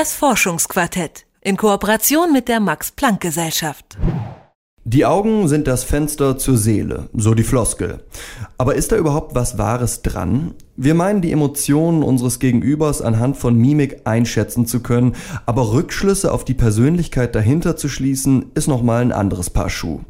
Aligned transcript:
Das 0.00 0.14
Forschungsquartett 0.14 1.26
in 1.42 1.58
Kooperation 1.58 2.32
mit 2.32 2.48
der 2.48 2.58
Max 2.58 2.90
Planck 2.90 3.20
Gesellschaft. 3.20 3.98
Die 4.84 5.04
Augen 5.04 5.46
sind 5.46 5.66
das 5.66 5.84
Fenster 5.84 6.38
zur 6.38 6.56
Seele, 6.56 7.10
so 7.12 7.34
die 7.34 7.42
Floskel. 7.42 8.02
Aber 8.56 8.76
ist 8.76 8.92
da 8.92 8.96
überhaupt 8.96 9.34
was 9.34 9.58
Wahres 9.58 10.00
dran? 10.00 10.54
Wir 10.76 10.94
meinen, 10.94 11.20
die 11.20 11.32
Emotionen 11.32 12.02
unseres 12.02 12.38
Gegenübers 12.38 13.02
anhand 13.02 13.36
von 13.36 13.56
Mimik 13.56 14.02
einschätzen 14.04 14.66
zu 14.66 14.80
können, 14.80 15.14
aber 15.44 15.72
Rückschlüsse 15.72 16.32
auf 16.32 16.44
die 16.44 16.54
Persönlichkeit 16.54 17.34
dahinter 17.34 17.76
zu 17.76 17.88
schließen, 17.88 18.46
ist 18.54 18.68
nochmal 18.68 19.02
ein 19.02 19.12
anderes 19.12 19.50
Paar 19.50 19.68
Schuh. 19.68 20.00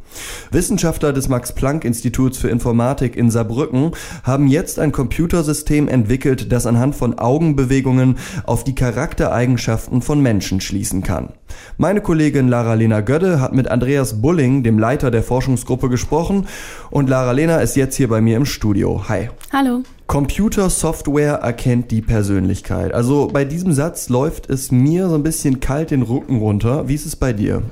Wissenschaftler 0.51 1.13
des 1.13 1.29
Max-Planck-Instituts 1.29 2.39
für 2.39 2.49
Informatik 2.49 3.17
in 3.17 3.31
Saarbrücken 3.31 3.93
haben 4.23 4.49
jetzt 4.49 4.79
ein 4.79 4.93
Computersystem 4.93 5.89
entwickelt, 5.89 6.53
das 6.53 6.67
anhand 6.67 6.95
von 6.95 7.19
Augenbewegungen 7.19 8.19
auf 8.45 8.63
die 8.63 8.75
Charaktereigenschaften 8.75 10.03
von 10.03 10.21
Menschen 10.21 10.61
schließen 10.61 11.03
kann. 11.03 11.31
Meine 11.79 12.01
Kollegin 12.01 12.49
Lara-Lena 12.49 13.01
Gödde 13.01 13.41
hat 13.41 13.55
mit 13.55 13.69
Andreas 13.69 14.21
Bulling, 14.21 14.63
dem 14.63 14.79
Leiter 14.79 15.11
der 15.11 15.23
Forschungsgruppe, 15.23 15.89
gesprochen 15.89 16.47
und 16.91 17.09
Lara-Lena 17.09 17.57
ist 17.57 17.77
jetzt 17.77 17.97
hier 17.97 18.09
bei 18.09 18.21
mir 18.21 18.37
im 18.37 18.47
Studio. 18.47 19.09
Hi. 19.09 19.31
Hallo. 19.53 19.83
Computersoftware 20.11 21.35
erkennt 21.35 21.93
die 21.93 22.03
Persönlichkeit. 22.03 22.93
Also 22.93 23.29
bei 23.33 23.45
diesem 23.45 23.73
Satz 23.73 24.09
läuft 24.09 24.51
es 24.51 24.73
mir 24.73 25.09
so 25.09 25.15
ein 25.15 25.23
bisschen 25.23 25.61
kalt 25.61 25.93
den 25.93 26.03
Rücken 26.03 26.39
runter. 26.39 26.89
Wie 26.89 26.97
ist 26.97 27.07
es 27.07 27.15
bei 27.15 27.33
dir? 27.33 27.63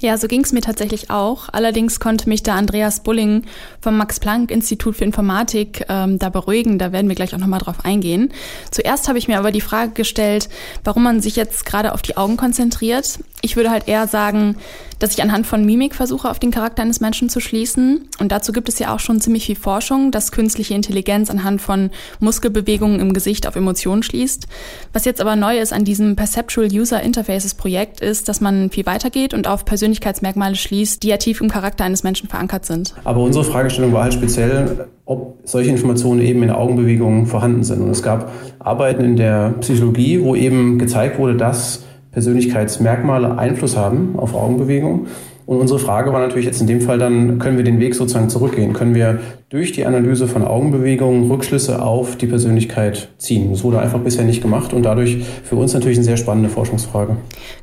Ja, 0.00 0.18
so 0.18 0.28
ging 0.28 0.42
es 0.42 0.52
mir 0.52 0.60
tatsächlich 0.60 1.08
auch. 1.08 1.48
Allerdings 1.52 1.98
konnte 1.98 2.28
mich 2.28 2.42
da 2.42 2.54
Andreas 2.54 3.00
Bulling 3.00 3.44
vom 3.80 3.96
Max-Planck-Institut 3.96 4.96
für 4.96 5.04
Informatik 5.04 5.86
ähm, 5.88 6.18
da 6.18 6.28
beruhigen. 6.28 6.78
Da 6.78 6.92
werden 6.92 7.08
wir 7.08 7.14
gleich 7.14 7.34
auch 7.34 7.38
nochmal 7.38 7.60
drauf 7.60 7.82
eingehen. 7.82 8.30
Zuerst 8.70 9.08
habe 9.08 9.16
ich 9.16 9.26
mir 9.26 9.38
aber 9.38 9.50
die 9.50 9.62
Frage 9.62 9.92
gestellt, 9.92 10.50
warum 10.84 11.02
man 11.02 11.22
sich 11.22 11.34
jetzt 11.34 11.64
gerade 11.64 11.94
auf 11.94 12.02
die 12.02 12.18
Augen 12.18 12.36
konzentriert. 12.36 13.20
Ich 13.46 13.54
würde 13.54 13.70
halt 13.70 13.86
eher 13.86 14.08
sagen, 14.08 14.56
dass 14.98 15.12
ich 15.12 15.22
anhand 15.22 15.46
von 15.46 15.64
Mimik 15.64 15.94
versuche, 15.94 16.28
auf 16.28 16.40
den 16.40 16.50
Charakter 16.50 16.82
eines 16.82 16.98
Menschen 16.98 17.28
zu 17.28 17.38
schließen. 17.38 18.08
Und 18.18 18.32
dazu 18.32 18.50
gibt 18.50 18.68
es 18.68 18.80
ja 18.80 18.92
auch 18.92 18.98
schon 18.98 19.20
ziemlich 19.20 19.46
viel 19.46 19.54
Forschung, 19.54 20.10
dass 20.10 20.32
künstliche 20.32 20.74
Intelligenz 20.74 21.30
anhand 21.30 21.60
von 21.60 21.90
Muskelbewegungen 22.18 22.98
im 22.98 23.12
Gesicht 23.12 23.46
auf 23.46 23.54
Emotionen 23.54 24.02
schließt. 24.02 24.48
Was 24.92 25.04
jetzt 25.04 25.20
aber 25.20 25.36
neu 25.36 25.60
ist 25.60 25.72
an 25.72 25.84
diesem 25.84 26.16
Perceptual 26.16 26.66
User 26.66 27.00
Interfaces 27.00 27.54
Projekt 27.54 28.00
ist, 28.00 28.28
dass 28.28 28.40
man 28.40 28.70
viel 28.70 28.84
weitergeht 28.84 29.32
und 29.32 29.46
auf 29.46 29.64
Persönlichkeitsmerkmale 29.64 30.56
schließt, 30.56 31.04
die 31.04 31.08
ja 31.08 31.18
tief 31.18 31.40
im 31.40 31.48
Charakter 31.48 31.84
eines 31.84 32.02
Menschen 32.02 32.28
verankert 32.28 32.66
sind. 32.66 32.94
Aber 33.04 33.20
unsere 33.20 33.44
Fragestellung 33.44 33.92
war 33.92 34.02
halt 34.02 34.14
speziell, 34.14 34.88
ob 35.04 35.38
solche 35.44 35.70
Informationen 35.70 36.20
eben 36.20 36.42
in 36.42 36.50
Augenbewegungen 36.50 37.26
vorhanden 37.26 37.62
sind. 37.62 37.80
Und 37.80 37.90
es 37.90 38.02
gab 38.02 38.32
Arbeiten 38.58 39.04
in 39.04 39.14
der 39.14 39.54
Psychologie, 39.60 40.20
wo 40.20 40.34
eben 40.34 40.80
gezeigt 40.80 41.20
wurde, 41.20 41.36
dass 41.36 41.84
Persönlichkeitsmerkmale 42.16 43.36
Einfluss 43.36 43.76
haben 43.76 44.14
auf 44.16 44.34
Augenbewegung. 44.34 45.06
Und 45.46 45.58
unsere 45.58 45.78
Frage 45.78 46.12
war 46.12 46.20
natürlich 46.20 46.44
jetzt 46.44 46.60
in 46.60 46.66
dem 46.66 46.80
Fall 46.80 46.98
dann, 46.98 47.38
können 47.38 47.56
wir 47.56 47.62
den 47.62 47.78
Weg 47.78 47.94
sozusagen 47.94 48.28
zurückgehen? 48.28 48.72
Können 48.72 48.96
wir 48.96 49.20
durch 49.48 49.70
die 49.70 49.86
Analyse 49.86 50.26
von 50.26 50.42
Augenbewegungen 50.42 51.30
Rückschlüsse 51.30 51.80
auf 51.80 52.16
die 52.16 52.26
Persönlichkeit 52.26 53.10
ziehen? 53.18 53.52
Das 53.52 53.62
wurde 53.62 53.78
einfach 53.78 54.00
bisher 54.00 54.24
nicht 54.24 54.42
gemacht 54.42 54.72
und 54.72 54.82
dadurch 54.82 55.18
für 55.44 55.54
uns 55.54 55.72
natürlich 55.72 55.98
eine 55.98 56.04
sehr 56.04 56.16
spannende 56.16 56.48
Forschungsfrage. 56.48 57.16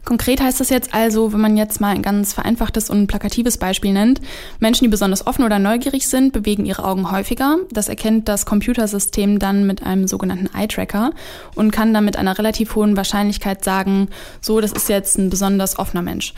Konkret 0.06 0.42
heißt 0.42 0.62
das 0.62 0.70
jetzt 0.70 0.94
also, 0.94 1.34
wenn 1.34 1.42
man 1.42 1.58
jetzt 1.58 1.82
mal 1.82 1.94
ein 1.94 2.02
ganz 2.02 2.32
vereinfachtes 2.32 2.90
und 2.90 3.08
plakatives 3.08 3.58
Beispiel 3.58 3.92
nennt, 3.92 4.22
Menschen, 4.60 4.86
die 4.86 4.90
besonders 4.90 5.28
offen 5.28 5.44
oder 5.44 5.60
neugierig 5.60 6.08
sind, 6.08 6.32
bewegen 6.32 6.66
ihre 6.66 6.86
Augen 6.86 7.12
häufiger. 7.12 7.58
Das 7.74 7.90
erkennt 7.90 8.30
das 8.30 8.46
Computersystem 8.46 9.40
dann 9.40 9.68
mit 9.68 9.86
einem 9.86 10.08
sogenannten 10.08 10.50
Eye-Tracker 10.58 11.12
und 11.56 11.72
kann 11.72 11.94
dann 11.94 12.06
mit 12.06 12.16
einer 12.16 12.38
relativ 12.38 12.76
hohen 12.76 12.96
Wahrscheinlichkeit 12.96 13.62
sagen, 13.62 14.08
so, 14.40 14.62
das 14.62 14.72
ist 14.72 14.88
jetzt 14.88 15.18
ein 15.18 15.30
besonders 15.30 15.78
offener 15.78 16.02
Mensch. 16.02 16.34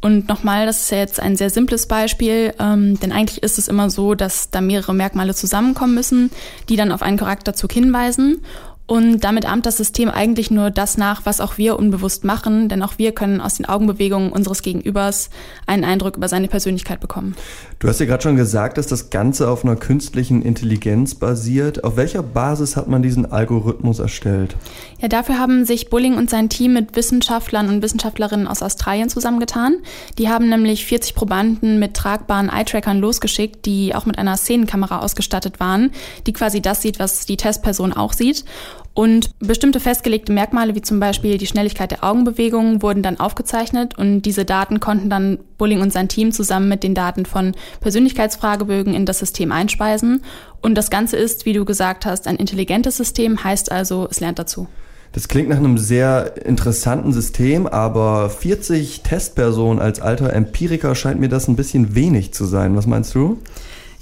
Und 0.00 0.28
nochmal, 0.28 0.64
das 0.64 0.82
ist 0.82 0.90
ja 0.90 0.98
jetzt 0.98 1.18
ein 1.18 1.36
sehr 1.36 1.50
simples 1.50 1.88
Beispiel, 1.88 2.54
ähm, 2.60 3.00
denn 3.00 3.10
eigentlich 3.10 3.42
ist 3.42 3.58
es 3.58 3.66
immer 3.66 3.90
so, 3.90 4.14
dass 4.14 4.50
da 4.50 4.60
mehrere 4.60 4.94
Merkmale 4.94 5.34
zusammenkommen 5.34 5.94
müssen, 5.94 6.30
die 6.68 6.76
dann 6.76 6.92
auf 6.92 7.02
einen 7.02 7.16
Charakterzug 7.16 7.72
hinweisen. 7.72 8.42
Und 8.88 9.20
damit 9.20 9.44
ahmt 9.44 9.66
das 9.66 9.76
System 9.76 10.08
eigentlich 10.08 10.50
nur 10.50 10.70
das 10.70 10.96
nach, 10.96 11.26
was 11.26 11.42
auch 11.42 11.58
wir 11.58 11.78
unbewusst 11.78 12.24
machen, 12.24 12.70
denn 12.70 12.82
auch 12.82 12.94
wir 12.96 13.12
können 13.12 13.42
aus 13.42 13.56
den 13.56 13.66
Augenbewegungen 13.66 14.32
unseres 14.32 14.62
Gegenübers 14.62 15.28
einen 15.66 15.84
Eindruck 15.84 16.16
über 16.16 16.26
seine 16.26 16.48
Persönlichkeit 16.48 16.98
bekommen. 16.98 17.36
Du 17.80 17.86
hast 17.86 18.00
ja 18.00 18.06
gerade 18.06 18.22
schon 18.22 18.36
gesagt, 18.36 18.78
dass 18.78 18.86
das 18.86 19.10
Ganze 19.10 19.50
auf 19.50 19.62
einer 19.62 19.76
künstlichen 19.76 20.40
Intelligenz 20.40 21.14
basiert. 21.14 21.84
Auf 21.84 21.98
welcher 21.98 22.22
Basis 22.22 22.76
hat 22.76 22.88
man 22.88 23.02
diesen 23.02 23.30
Algorithmus 23.30 23.98
erstellt? 23.98 24.56
Ja, 25.02 25.08
dafür 25.08 25.38
haben 25.38 25.66
sich 25.66 25.90
Bulling 25.90 26.16
und 26.16 26.30
sein 26.30 26.48
Team 26.48 26.72
mit 26.72 26.96
Wissenschaftlern 26.96 27.68
und 27.68 27.82
Wissenschaftlerinnen 27.82 28.48
aus 28.48 28.62
Australien 28.62 29.10
zusammengetan. 29.10 29.76
Die 30.16 30.30
haben 30.30 30.48
nämlich 30.48 30.86
40 30.86 31.14
Probanden 31.14 31.78
mit 31.78 31.92
tragbaren 31.92 32.48
Eye-Trackern 32.48 32.98
losgeschickt, 33.00 33.66
die 33.66 33.94
auch 33.94 34.06
mit 34.06 34.16
einer 34.16 34.38
Szenenkamera 34.38 35.00
ausgestattet 35.00 35.60
waren, 35.60 35.90
die 36.26 36.32
quasi 36.32 36.62
das 36.62 36.80
sieht, 36.80 36.98
was 36.98 37.26
die 37.26 37.36
Testperson 37.36 37.92
auch 37.92 38.14
sieht. 38.14 38.46
Und 38.94 39.38
bestimmte 39.38 39.80
festgelegte 39.80 40.32
Merkmale, 40.32 40.74
wie 40.74 40.82
zum 40.82 40.98
Beispiel 40.98 41.38
die 41.38 41.46
Schnelligkeit 41.46 41.90
der 41.90 42.02
Augenbewegungen, 42.02 42.82
wurden 42.82 43.02
dann 43.02 43.20
aufgezeichnet 43.20 43.96
und 43.96 44.22
diese 44.22 44.44
Daten 44.44 44.80
konnten 44.80 45.08
dann 45.08 45.38
Bulling 45.56 45.80
und 45.80 45.92
sein 45.92 46.08
Team 46.08 46.32
zusammen 46.32 46.68
mit 46.68 46.82
den 46.82 46.94
Daten 46.94 47.24
von 47.24 47.52
Persönlichkeitsfragebögen 47.80 48.94
in 48.94 49.06
das 49.06 49.20
System 49.20 49.52
einspeisen. 49.52 50.22
Und 50.60 50.74
das 50.74 50.90
Ganze 50.90 51.16
ist, 51.16 51.46
wie 51.46 51.52
du 51.52 51.64
gesagt 51.64 52.06
hast, 52.06 52.26
ein 52.26 52.36
intelligentes 52.36 52.96
System, 52.96 53.44
heißt 53.44 53.70
also, 53.70 54.08
es 54.10 54.20
lernt 54.20 54.38
dazu. 54.38 54.66
Das 55.12 55.28
klingt 55.28 55.48
nach 55.48 55.56
einem 55.56 55.78
sehr 55.78 56.44
interessanten 56.44 57.12
System, 57.12 57.66
aber 57.66 58.28
40 58.28 59.02
Testpersonen 59.02 59.80
als 59.80 60.00
alter 60.00 60.32
Empiriker 60.32 60.94
scheint 60.94 61.18
mir 61.18 61.28
das 61.28 61.48
ein 61.48 61.56
bisschen 61.56 61.94
wenig 61.94 62.34
zu 62.34 62.44
sein. 62.44 62.76
Was 62.76 62.86
meinst 62.86 63.14
du? 63.14 63.38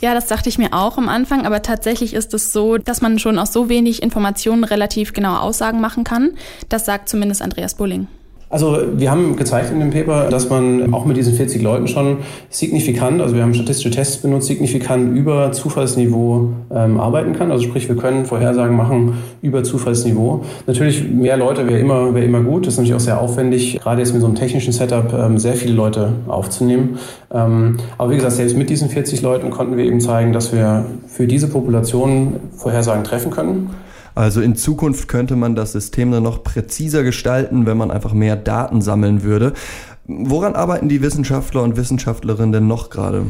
Ja, 0.00 0.14
das 0.14 0.26
dachte 0.26 0.48
ich 0.48 0.58
mir 0.58 0.72
auch 0.72 0.98
am 0.98 1.08
Anfang, 1.08 1.46
aber 1.46 1.62
tatsächlich 1.62 2.12
ist 2.12 2.34
es 2.34 2.52
so, 2.52 2.76
dass 2.76 3.00
man 3.00 3.18
schon 3.18 3.38
aus 3.38 3.52
so 3.52 3.68
wenig 3.68 4.02
Informationen 4.02 4.64
relativ 4.64 5.12
genaue 5.14 5.40
Aussagen 5.40 5.80
machen 5.80 6.04
kann. 6.04 6.32
Das 6.68 6.84
sagt 6.84 7.08
zumindest 7.08 7.40
Andreas 7.40 7.74
Bulling. 7.74 8.06
Also 8.48 8.78
wir 8.94 9.10
haben 9.10 9.34
gezeigt 9.34 9.72
in 9.72 9.80
dem 9.80 9.90
Paper, 9.90 10.28
dass 10.30 10.48
man 10.48 10.94
auch 10.94 11.04
mit 11.04 11.16
diesen 11.16 11.34
40 11.34 11.62
Leuten 11.62 11.88
schon 11.88 12.18
signifikant, 12.48 13.20
also 13.20 13.34
wir 13.34 13.42
haben 13.42 13.54
statistische 13.54 13.90
Tests 13.90 14.18
benutzt, 14.18 14.46
signifikant 14.46 15.16
über 15.16 15.50
Zufallsniveau 15.50 16.50
ähm, 16.72 17.00
arbeiten 17.00 17.32
kann. 17.32 17.50
Also 17.50 17.64
sprich, 17.64 17.88
wir 17.88 17.96
können 17.96 18.24
Vorhersagen 18.24 18.76
machen 18.76 19.14
über 19.42 19.64
Zufallsniveau. 19.64 20.44
Natürlich 20.68 21.08
mehr 21.08 21.36
Leute 21.36 21.66
wäre 21.66 21.80
immer, 21.80 22.14
wäre 22.14 22.24
immer 22.24 22.40
gut. 22.40 22.66
Das 22.66 22.74
ist 22.74 22.78
natürlich 22.78 22.94
auch 22.94 23.04
sehr 23.04 23.20
aufwendig, 23.20 23.80
gerade 23.80 24.00
jetzt 24.00 24.12
mit 24.12 24.20
so 24.20 24.28
einem 24.28 24.36
technischen 24.36 24.72
Setup 24.72 25.12
ähm, 25.12 25.38
sehr 25.38 25.54
viele 25.54 25.74
Leute 25.74 26.12
aufzunehmen. 26.28 27.00
Ähm, 27.34 27.78
aber 27.98 28.12
wie 28.12 28.16
gesagt, 28.16 28.34
selbst 28.34 28.56
mit 28.56 28.70
diesen 28.70 28.88
40 28.88 29.22
Leuten 29.22 29.50
konnten 29.50 29.76
wir 29.76 29.84
eben 29.84 30.00
zeigen, 30.00 30.32
dass 30.32 30.52
wir 30.52 30.86
für 31.08 31.26
diese 31.26 31.48
Population 31.48 32.34
Vorhersagen 32.56 33.02
treffen 33.02 33.32
können. 33.32 33.70
Also 34.16 34.40
in 34.40 34.56
Zukunft 34.56 35.08
könnte 35.08 35.36
man 35.36 35.54
das 35.54 35.72
System 35.72 36.10
dann 36.10 36.22
noch 36.22 36.42
präziser 36.42 37.02
gestalten, 37.02 37.66
wenn 37.66 37.76
man 37.76 37.90
einfach 37.90 38.14
mehr 38.14 38.34
Daten 38.34 38.80
sammeln 38.80 39.22
würde. 39.22 39.52
Woran 40.06 40.54
arbeiten 40.54 40.88
die 40.88 41.02
Wissenschaftler 41.02 41.62
und 41.62 41.76
Wissenschaftlerinnen 41.76 42.50
denn 42.50 42.66
noch 42.66 42.88
gerade? 42.88 43.26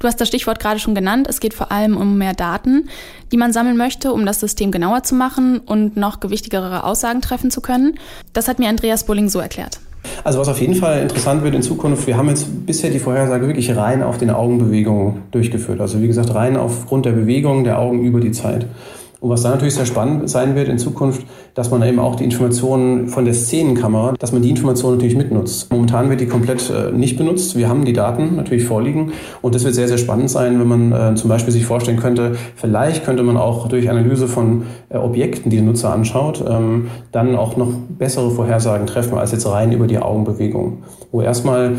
Du 0.00 0.08
hast 0.08 0.20
das 0.20 0.26
Stichwort 0.26 0.58
gerade 0.58 0.80
schon 0.80 0.96
genannt. 0.96 1.28
Es 1.30 1.38
geht 1.38 1.54
vor 1.54 1.70
allem 1.70 1.96
um 1.96 2.18
mehr 2.18 2.34
Daten, 2.34 2.88
die 3.30 3.36
man 3.36 3.52
sammeln 3.52 3.76
möchte, 3.76 4.12
um 4.12 4.26
das 4.26 4.40
System 4.40 4.72
genauer 4.72 5.04
zu 5.04 5.14
machen 5.14 5.60
und 5.60 5.96
noch 5.96 6.18
gewichtigere 6.18 6.82
Aussagen 6.82 7.20
treffen 7.20 7.52
zu 7.52 7.60
können. 7.60 7.94
Das 8.32 8.48
hat 8.48 8.58
mir 8.58 8.68
Andreas 8.68 9.06
Bulling 9.06 9.28
so 9.28 9.38
erklärt. 9.38 9.78
Also 10.24 10.40
was 10.40 10.48
auf 10.48 10.60
jeden 10.60 10.74
Fall 10.74 11.02
interessant 11.02 11.44
wird 11.44 11.54
in 11.54 11.62
Zukunft, 11.62 12.06
wir 12.08 12.16
haben 12.16 12.28
jetzt 12.28 12.66
bisher 12.66 12.90
die 12.90 12.98
Vorhersage 12.98 13.46
wirklich 13.46 13.76
rein 13.76 14.02
auf 14.02 14.18
den 14.18 14.30
Augenbewegungen 14.30 15.22
durchgeführt. 15.30 15.80
Also 15.80 16.02
wie 16.02 16.08
gesagt, 16.08 16.34
rein 16.34 16.56
aufgrund 16.56 17.06
der 17.06 17.12
Bewegung 17.12 17.62
der 17.62 17.78
Augen 17.78 18.02
über 18.02 18.18
die 18.18 18.32
Zeit. 18.32 18.66
Und 19.26 19.32
was 19.32 19.42
dann 19.42 19.50
natürlich 19.50 19.74
sehr 19.74 19.86
spannend 19.86 20.30
sein 20.30 20.54
wird 20.54 20.68
in 20.68 20.78
Zukunft, 20.78 21.26
dass 21.54 21.72
man 21.72 21.82
eben 21.82 21.98
auch 21.98 22.14
die 22.14 22.22
Informationen 22.22 23.08
von 23.08 23.24
der 23.24 23.34
Szenenkamera, 23.34 24.14
dass 24.20 24.30
man 24.30 24.40
die 24.40 24.50
Informationen 24.50 24.98
natürlich 24.98 25.16
mitnutzt. 25.16 25.72
Momentan 25.72 26.08
wird 26.10 26.20
die 26.20 26.28
komplett 26.28 26.70
äh, 26.70 26.92
nicht 26.92 27.18
benutzt. 27.18 27.56
Wir 27.56 27.68
haben 27.68 27.84
die 27.84 27.92
Daten 27.92 28.36
natürlich 28.36 28.62
vorliegen 28.62 29.10
und 29.42 29.56
das 29.56 29.64
wird 29.64 29.74
sehr, 29.74 29.88
sehr 29.88 29.98
spannend 29.98 30.30
sein, 30.30 30.60
wenn 30.60 30.68
man 30.68 30.92
äh, 30.92 31.14
zum 31.16 31.28
Beispiel 31.28 31.52
sich 31.52 31.66
vorstellen 31.66 31.98
könnte, 31.98 32.36
vielleicht 32.54 33.04
könnte 33.04 33.24
man 33.24 33.36
auch 33.36 33.66
durch 33.66 33.90
Analyse 33.90 34.28
von 34.28 34.62
äh, 34.90 34.96
Objekten, 34.96 35.50
die 35.50 35.56
der 35.56 35.66
Nutzer 35.66 35.92
anschaut, 35.92 36.44
ähm, 36.48 36.86
dann 37.10 37.34
auch 37.34 37.56
noch 37.56 37.72
bessere 37.98 38.30
Vorhersagen 38.30 38.86
treffen 38.86 39.18
als 39.18 39.32
jetzt 39.32 39.48
rein 39.48 39.72
über 39.72 39.88
die 39.88 39.98
Augenbewegung. 39.98 40.84
Wo 41.10 41.20
erstmal 41.20 41.72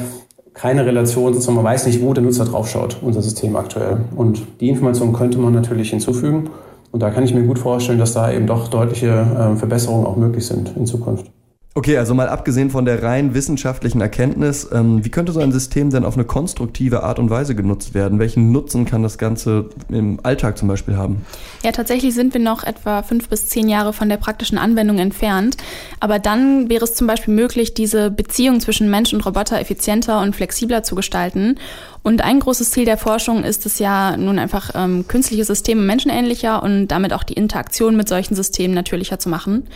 keine 0.53 0.85
Relation, 0.85 1.33
sozusagen 1.33 1.55
man 1.55 1.63
weiß 1.63 1.85
nicht, 1.85 2.01
wo 2.01 2.13
der 2.13 2.25
Nutzer 2.25 2.43
draufschaut, 2.43 2.97
unser 3.01 3.21
System 3.21 3.55
aktuell. 3.55 3.99
Und 4.17 4.41
die 4.59 4.67
Information 4.67 5.13
könnte 5.13 5.37
man 5.37 5.53
natürlich 5.53 5.91
hinzufügen. 5.91 6.49
Und 6.97 7.01
da 7.01 7.11
kann 7.11 7.23
ich 7.23 7.31
mir 7.31 7.43
gut 7.43 7.59
vorstellen, 7.59 7.99
dass 7.99 8.13
da 8.13 8.31
eben 8.31 8.47
doch 8.47 8.69
deutliche 8.69 9.05
äh, 9.05 9.55
Verbesserungen 9.55 10.07
auch 10.07 10.15
möglich 10.15 10.47
sind 10.47 10.75
in 10.75 10.87
Zukunft. 10.87 11.29
Okay, 11.77 11.99
also 11.99 12.15
mal 12.15 12.27
abgesehen 12.27 12.71
von 12.71 12.85
der 12.85 13.03
rein 13.03 13.35
wissenschaftlichen 13.35 14.01
Erkenntnis, 14.01 14.67
ähm, 14.73 15.05
wie 15.05 15.11
könnte 15.11 15.31
so 15.31 15.39
ein 15.41 15.51
System 15.51 15.91
denn 15.91 16.05
auf 16.05 16.15
eine 16.15 16.25
konstruktive 16.25 17.03
Art 17.03 17.19
und 17.19 17.29
Weise 17.29 17.53
genutzt 17.53 17.93
werden? 17.93 18.17
Welchen 18.17 18.51
Nutzen 18.51 18.85
kann 18.85 19.03
das 19.03 19.19
Ganze 19.19 19.69
im 19.87 20.19
Alltag 20.23 20.57
zum 20.57 20.67
Beispiel 20.67 20.97
haben? 20.97 21.23
Ja, 21.61 21.71
tatsächlich 21.71 22.15
sind 22.15 22.33
wir 22.33 22.41
noch 22.41 22.63
etwa 22.63 23.03
fünf 23.03 23.29
bis 23.29 23.45
zehn 23.45 23.69
Jahre 23.69 23.93
von 23.93 24.09
der 24.09 24.17
praktischen 24.17 24.57
Anwendung 24.57 24.97
entfernt. 24.97 25.57
Aber 25.99 26.17
dann 26.17 26.67
wäre 26.67 26.83
es 26.83 26.95
zum 26.95 27.05
Beispiel 27.05 27.35
möglich, 27.35 27.75
diese 27.75 28.09
Beziehung 28.09 28.59
zwischen 28.59 28.89
Mensch 28.89 29.13
und 29.13 29.23
Roboter 29.23 29.59
effizienter 29.59 30.21
und 30.21 30.35
flexibler 30.35 30.81
zu 30.81 30.95
gestalten. 30.95 31.59
Und 32.01 32.23
ein 32.23 32.39
großes 32.39 32.71
Ziel 32.71 32.85
der 32.85 32.97
Forschung 32.97 33.43
ist 33.43 33.67
es 33.67 33.77
ja 33.77 34.17
nun 34.17 34.39
einfach, 34.39 34.71
ähm, 34.73 35.07
künstliche 35.07 35.45
Systeme 35.45 35.81
menschenähnlicher 35.81 36.63
und 36.63 36.87
damit 36.87 37.13
auch 37.13 37.23
die 37.23 37.33
Interaktion 37.33 37.95
mit 37.95 38.09
solchen 38.09 38.33
Systemen 38.33 38.73
natürlicher 38.73 39.19
zu 39.19 39.29
machen. 39.29 39.67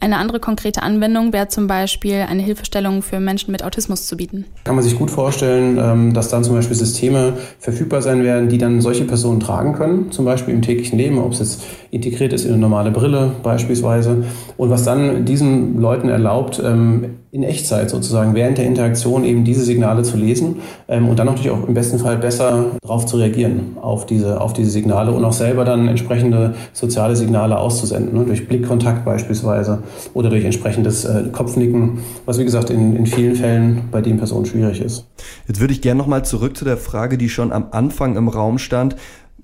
Eine 0.00 0.18
andere 0.18 0.40
konkrete 0.40 0.82
Anwendung 0.82 1.32
wäre 1.32 1.48
zum 1.48 1.66
Beispiel 1.66 2.26
eine 2.28 2.42
Hilfestellung 2.42 3.02
für 3.02 3.20
Menschen 3.20 3.52
mit 3.52 3.64
Autismus 3.64 4.06
zu 4.06 4.16
bieten. 4.16 4.44
Kann 4.64 4.74
man 4.74 4.84
sich 4.84 4.96
gut 4.98 5.10
vorstellen, 5.10 5.78
ähm, 5.80 6.14
dass 6.14 6.28
dann 6.28 6.44
zum 6.44 6.54
Beispiel 6.54 6.76
Systeme 6.76 7.34
verfügbar 7.58 8.02
sein 8.02 8.22
werden, 8.22 8.48
die 8.48 8.58
dann 8.58 8.80
solche 8.80 9.04
Personen 9.04 9.40
tragen 9.40 9.72
können, 9.74 10.12
zum 10.12 10.24
Beispiel 10.24 10.54
im 10.54 10.62
täglichen 10.62 10.98
Leben, 10.98 11.18
ob 11.18 11.32
es 11.32 11.38
jetzt 11.38 11.62
integriert 11.90 12.32
ist 12.32 12.44
in 12.44 12.52
eine 12.52 12.60
normale 12.60 12.90
Brille 12.90 13.32
beispielsweise, 13.42 14.24
und 14.56 14.70
was 14.70 14.84
dann 14.84 15.24
diesen 15.24 15.80
Leuten 15.80 16.08
erlaubt, 16.08 16.60
ähm, 16.64 17.16
in 17.32 17.42
Echtzeit 17.42 17.90
sozusagen 17.90 18.34
während 18.34 18.58
der 18.58 18.66
Interaktion 18.66 19.24
eben 19.24 19.44
diese 19.44 19.62
Signale 19.62 20.02
zu 20.02 20.16
lesen 20.16 20.56
ähm, 20.88 21.08
und 21.08 21.18
dann 21.18 21.26
natürlich 21.26 21.50
auch 21.50 21.66
im 21.66 21.74
besten 21.74 21.98
Fall 21.98 22.16
besser 22.16 22.66
darauf 22.82 23.06
zu 23.06 23.16
reagieren, 23.16 23.76
auf 23.80 24.06
diese, 24.06 24.40
auf 24.40 24.52
diese 24.52 24.70
Signale 24.70 25.12
und 25.12 25.24
auch 25.24 25.32
selber 25.32 25.64
dann 25.64 25.88
entsprechende 25.88 26.54
soziale 26.72 27.16
Signale 27.16 27.58
auszusenden, 27.58 28.16
ne, 28.16 28.24
durch 28.24 28.48
Blickkontakt 28.48 29.04
beispielsweise 29.04 29.82
oder 30.14 30.30
durch 30.30 30.44
entsprechendes 30.44 31.04
äh, 31.04 31.24
Kopfnicken, 31.32 31.98
was 32.24 32.38
wie 32.38 32.44
gesagt 32.44 32.70
in, 32.70 32.96
in 32.96 33.06
vielen 33.06 33.34
Fällen 33.34 33.88
bei 33.90 34.00
den 34.00 34.18
Personen 34.18 34.46
schwierig 34.46 34.80
ist. 34.80 35.06
Jetzt 35.48 35.60
würde 35.60 35.72
ich 35.72 35.82
gerne 35.82 35.98
nochmal 35.98 36.24
zurück 36.24 36.56
zu 36.56 36.64
der 36.64 36.76
Frage, 36.76 37.18
die 37.18 37.28
schon 37.28 37.52
am 37.52 37.66
Anfang 37.70 38.16
im 38.16 38.28
Raum 38.28 38.58
stand. 38.58 38.96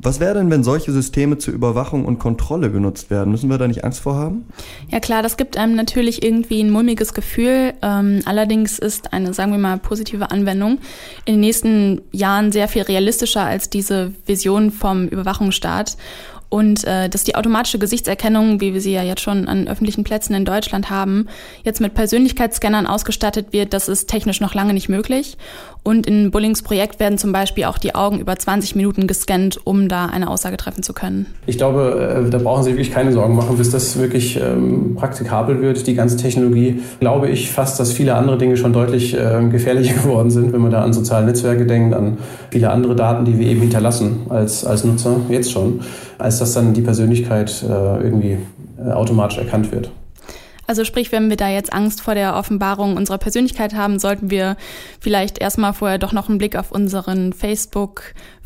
Was 0.05 0.19
wäre 0.19 0.35
denn, 0.35 0.51
wenn 0.51 0.65
solche 0.65 0.91
Systeme 0.91 1.39
zur 1.39 1.55
Überwachung 1.55 2.05
und 2.05 2.19
Kontrolle 2.19 2.73
genutzt 2.73 3.09
werden? 3.09 3.31
Müssen 3.31 3.49
wir 3.49 3.57
da 3.57 3.69
nicht 3.69 3.85
Angst 3.85 4.01
vor 4.01 4.17
haben? 4.17 4.47
Ja 4.91 4.99
klar, 4.99 5.23
das 5.23 5.37
gibt 5.37 5.57
einem 5.57 5.77
natürlich 5.77 6.25
irgendwie 6.25 6.61
ein 6.61 6.71
mulmiges 6.71 7.15
Gefühl. 7.15 7.75
Ähm, 7.83 8.21
allerdings 8.25 8.81
ist 8.81 9.13
eine, 9.13 9.33
sagen 9.33 9.53
wir 9.53 9.59
mal, 9.59 9.79
positive 9.79 10.33
Anwendung 10.33 10.79
in 11.25 11.35
den 11.35 11.41
nächsten 11.41 12.01
Jahren 12.11 12.51
sehr 12.51 12.67
viel 12.67 12.83
realistischer 12.83 13.45
als 13.45 13.71
diese 13.71 14.13
Vision 14.27 14.73
vom 14.73 15.07
Überwachungsstaat. 15.07 15.97
Und 16.53 16.85
äh, 16.85 17.09
dass 17.09 17.25
die 17.25 17.35
automatische 17.35 17.79
Gesichtserkennung, 17.79 18.61
wie 18.61 18.75
wir 18.75 18.83
sie 18.83 18.93
ja 18.93 19.03
jetzt 19.03 19.23
schon 19.23 19.49
an 19.49 19.69
öffentlichen 19.69 20.05
Plätzen 20.05 20.35
in 20.35 20.45
Deutschland 20.45 20.91
haben, 20.91 21.29
jetzt 21.65 21.81
mit 21.81 21.95
Persönlichkeitsscannern 21.95 22.87
ausgestattet 22.87 23.55
wird, 23.55 23.73
das 23.73 23.89
ist 23.89 24.11
technisch 24.11 24.43
noch 24.43 24.53
lange 24.53 24.75
nicht 24.75 24.91
möglich. 24.91 25.39
Und 25.83 26.07
in 26.07 26.31
Bullings 26.31 26.63
Projekt 26.63 27.01
werden 27.01 27.17
zum 27.17 27.33
Beispiel 27.33 27.65
auch 27.65 27.79
die 27.79 27.95
Augen 27.95 28.21
über 28.21 28.37
20 28.37 28.77
Minuten 28.77 29.07
gescannt, 29.07 29.61
um 29.65 29.89
da 29.89 30.07
eine 30.07 30.29
Aussage 30.29 30.59
treffen 30.59 30.83
zu 30.83 30.93
können. 30.93 31.27
Ich 31.47 31.57
glaube, 31.57 32.25
äh, 32.27 32.31
da 32.31 32.37
brauchen 32.37 32.65
Sie 32.65 32.73
wirklich 32.73 32.93
keine 32.93 33.13
Sorgen 33.13 33.35
machen, 33.35 33.57
bis 33.57 33.71
das 33.71 33.99
wirklich 33.99 34.39
ähm, 34.39 34.95
praktikabel 34.95 35.63
wird, 35.63 35.87
die 35.87 35.95
ganze 35.95 36.19
Technologie. 36.19 36.83
Glaube 37.01 37.31
ich 37.31 37.51
fast, 37.51 37.81
dass 37.81 37.93
viele 37.93 38.15
andere 38.15 38.37
Dinge 38.37 38.59
schon 38.59 38.75
deutlich 38.75 39.15
äh, 39.15 39.43
gefährlicher 39.51 39.95
geworden 40.03 40.31
sind, 40.31 40.53
wenn 40.53 40.61
man 40.61 40.71
da 40.71 40.83
an 40.83 40.93
soziale 40.93 41.25
Netzwerke 41.25 41.65
denkt, 41.65 41.95
an 41.95 42.19
viele 42.51 42.71
andere 42.71 42.95
Daten, 42.95 43.25
die 43.25 43.39
wir 43.39 43.47
eben 43.47 43.63
hinterlassen 43.63 44.27
als, 44.29 44.67
als 44.67 44.85
Nutzer, 44.85 45.17
jetzt 45.31 45.51
schon, 45.51 45.81
als 46.23 46.39
dass 46.39 46.55
dann 46.55 46.73
die 46.73 46.83
Persönlichkeit 46.83 47.63
äh, 47.63 47.67
irgendwie 47.67 48.39
äh, 48.79 48.91
automatisch 48.93 49.39
erkannt 49.39 49.73
wird. 49.73 49.91
Also 50.67 50.85
sprich, 50.85 51.11
wenn 51.13 51.29
wir 51.29 51.37
da 51.37 51.49
jetzt 51.49 51.73
Angst 51.73 52.01
vor 52.01 52.15
der 52.15 52.37
Offenbarung 52.37 52.97
unserer 52.97 53.19
Persönlichkeit 53.19 53.75
haben, 53.75 53.99
sollten 53.99 54.31
wir 54.31 54.57
vielleicht 55.01 55.39
erstmal 55.39 55.75
vorher 55.75 55.99
doch 55.99 56.13
noch 56.13 56.29
einen 56.29 56.39
Blick 56.39 56.57
auf 56.57 56.71
unseren 56.71 57.33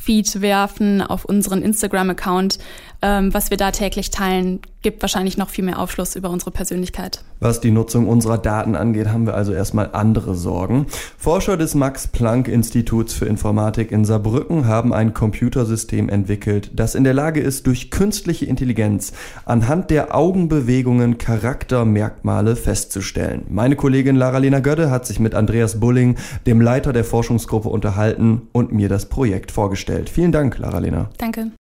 Facebook-Feed 0.07 0.41
werfen, 0.41 1.03
auf 1.03 1.25
unseren 1.25 1.63
Instagram-Account. 1.63 2.59
Ähm, 3.03 3.35
was 3.35 3.51
wir 3.51 3.57
da 3.57 3.73
täglich 3.73 4.11
teilen, 4.11 4.61
gibt 4.81 5.03
wahrscheinlich 5.03 5.37
noch 5.37 5.51
viel 5.51 5.65
mehr 5.65 5.79
Aufschluss 5.79 6.17
über 6.17 6.31
unsere 6.31 6.51
Persönlichkeit. 6.51 7.23
Was 7.41 7.61
die 7.61 7.71
Nutzung 7.71 8.09
unserer 8.09 8.39
Daten 8.39 8.75
angeht, 8.75 9.09
haben 9.09 9.27
wir 9.27 9.35
also 9.35 9.53
erstmal 9.53 9.91
andere 9.93 10.35
Sorgen. 10.35 10.87
Forscher 11.19 11.57
des 11.57 11.75
Max-Planck-Instituts 11.75 13.13
für 13.13 13.27
Informatik 13.27 13.93
in 13.93 14.05
Saarbrücken 14.05 14.67
haben 14.67 14.95
ein 14.95 15.13
Computersystem 15.13 16.09
entwickelt, 16.09 16.71
das 16.75 16.95
in 16.95 17.05
der 17.05 17.13
Lage 17.13 17.41
ist, 17.41 17.67
durch 17.67 17.91
künstliche 17.91 18.47
Intelligenz 18.47 19.13
anhand 19.45 19.91
der 19.91 20.15
Augenbewegungen 20.15 21.19
Charaktermerkmale 21.19 22.57
festzustellen. 22.57 23.45
Meine 23.51 23.77
Kollegin 23.77 24.17
Lara-Lena 24.17 24.61
Gödde 24.61 24.91
hat 24.91 25.05
sich 25.05 25.21
mit 25.21 25.35
Andreas 25.35 25.81
Bulling, 25.81 26.17
dem 26.47 26.61
Leiter 26.61 26.95
der 26.95 27.05
Forschungsgruppe, 27.05 27.69
unterhalten 27.69 28.49
und 28.53 28.73
mir 28.73 28.89
das 28.89 29.07
Projekt 29.07 29.51
vorgestellt. 29.53 29.96
Vielen 30.05 30.33
Dank, 30.33 30.59
Lara-Lena. 30.59 31.11
Danke. 31.19 31.53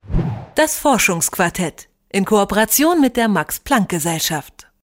Das 0.55 0.79
Forschungsquartett 0.79 1.88
in 2.11 2.25
Kooperation 2.25 3.00
mit 3.00 3.17
der 3.17 3.29
Max 3.29 3.61
Planck 3.61 3.88
Gesellschaft. 3.88 4.66